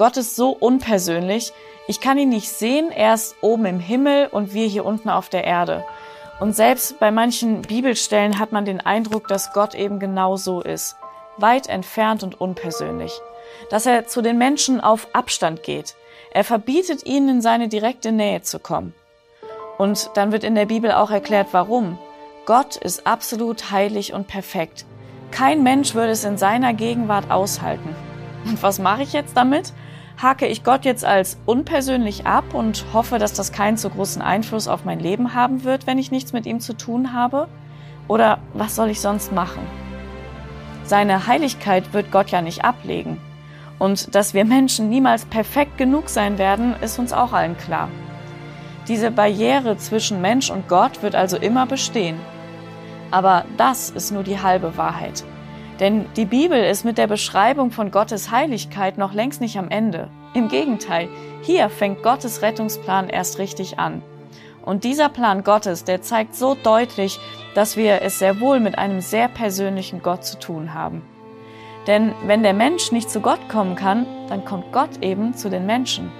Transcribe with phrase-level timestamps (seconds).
[0.00, 1.52] Gott ist so unpersönlich.
[1.86, 5.28] Ich kann ihn nicht sehen, er ist oben im Himmel und wir hier unten auf
[5.28, 5.84] der Erde.
[6.40, 10.96] Und selbst bei manchen Bibelstellen hat man den Eindruck, dass Gott eben genau so ist.
[11.36, 13.12] Weit entfernt und unpersönlich.
[13.68, 15.96] Dass er zu den Menschen auf Abstand geht.
[16.32, 18.94] Er verbietet ihnen in seine direkte Nähe zu kommen.
[19.76, 21.98] Und dann wird in der Bibel auch erklärt, warum.
[22.46, 24.86] Gott ist absolut heilig und perfekt.
[25.30, 27.94] Kein Mensch würde es in seiner Gegenwart aushalten.
[28.46, 29.74] Und was mache ich jetzt damit?
[30.20, 34.68] Hake ich Gott jetzt als unpersönlich ab und hoffe, dass das keinen so großen Einfluss
[34.68, 37.48] auf mein Leben haben wird, wenn ich nichts mit ihm zu tun habe?
[38.06, 39.62] Oder was soll ich sonst machen?
[40.84, 43.18] Seine Heiligkeit wird Gott ja nicht ablegen.
[43.78, 47.88] Und dass wir Menschen niemals perfekt genug sein werden, ist uns auch allen klar.
[48.88, 52.20] Diese Barriere zwischen Mensch und Gott wird also immer bestehen.
[53.10, 55.24] Aber das ist nur die halbe Wahrheit.
[55.80, 60.08] Denn die Bibel ist mit der Beschreibung von Gottes Heiligkeit noch längst nicht am Ende.
[60.34, 61.08] Im Gegenteil,
[61.42, 64.02] hier fängt Gottes Rettungsplan erst richtig an.
[64.62, 67.18] Und dieser Plan Gottes, der zeigt so deutlich,
[67.54, 71.02] dass wir es sehr wohl mit einem sehr persönlichen Gott zu tun haben.
[71.86, 75.64] Denn wenn der Mensch nicht zu Gott kommen kann, dann kommt Gott eben zu den
[75.64, 76.12] Menschen.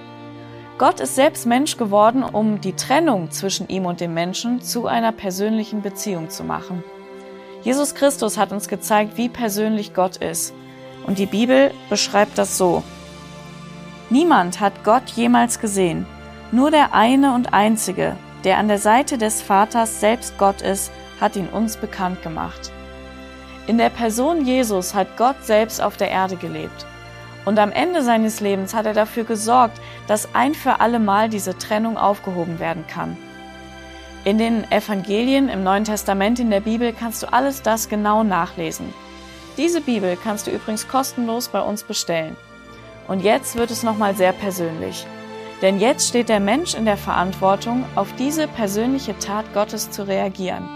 [0.79, 5.11] Gott ist selbst Mensch geworden, um die Trennung zwischen ihm und dem Menschen zu einer
[5.11, 6.83] persönlichen Beziehung zu machen.
[7.63, 10.53] Jesus Christus hat uns gezeigt, wie persönlich Gott ist.
[11.05, 12.83] Und die Bibel beschreibt das so.
[14.09, 16.05] Niemand hat Gott jemals gesehen,
[16.51, 21.35] nur der eine und einzige, der an der Seite des Vaters selbst Gott ist, hat
[21.35, 22.71] ihn uns bekannt gemacht.
[23.67, 26.85] In der Person Jesus hat Gott selbst auf der Erde gelebt.
[27.45, 31.57] Und am Ende seines Lebens hat er dafür gesorgt, dass ein für alle Mal diese
[31.57, 33.17] Trennung aufgehoben werden kann.
[34.23, 38.93] In den Evangelien im Neuen Testament in der Bibel kannst du alles das genau nachlesen.
[39.57, 42.37] Diese Bibel kannst du übrigens kostenlos bei uns bestellen.
[43.07, 45.07] Und jetzt wird es nochmal sehr persönlich.
[45.63, 50.69] Denn jetzt steht der Mensch in der Verantwortung, auf diese persönliche Tat Gottes zu reagieren.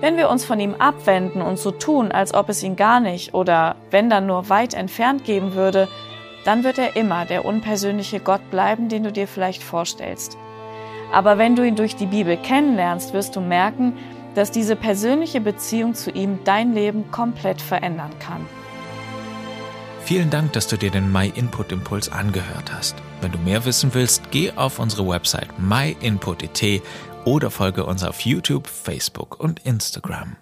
[0.00, 3.34] Wenn wir uns von ihm abwenden und so tun, als ob es ihn gar nicht
[3.34, 5.88] oder wenn dann nur weit entfernt geben würde,
[6.46, 10.38] dann wird er immer der unpersönliche Gott bleiben, den du dir vielleicht vorstellst.
[11.12, 13.92] Aber wenn du ihn durch die Bibel kennenlernst, wirst du merken,
[14.34, 18.46] dass diese persönliche Beziehung zu ihm dein Leben komplett verändern kann.
[20.04, 22.96] Vielen Dank, dass du dir den My Input Impuls angehört hast.
[23.20, 26.82] Wenn du mehr wissen willst, geh auf unsere Website myinput.it
[27.24, 30.36] oder folge uns auf YouTube, Facebook und Instagram.